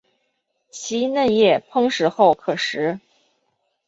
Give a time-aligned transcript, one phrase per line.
[0.71, 2.99] 其嫩叶烹饪后可食。